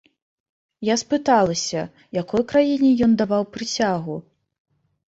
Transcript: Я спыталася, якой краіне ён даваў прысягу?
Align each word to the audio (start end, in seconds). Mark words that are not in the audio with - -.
Я 0.89 0.95
спыталася, 1.01 1.79
якой 2.21 2.41
краіне 2.53 2.89
ён 3.09 3.15
даваў 3.25 3.43
прысягу? 3.59 4.15